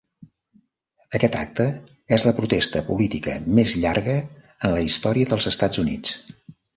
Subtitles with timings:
[1.17, 1.67] Aquest acte
[2.17, 6.17] és la protesta política més llarga en la història dels Estats Units.